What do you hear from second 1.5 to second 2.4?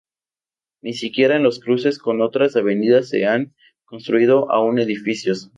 cruces con